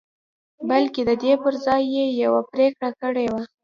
[0.69, 3.41] بلکې د دې پر ځای يې يوه پرېکړه کړې وه.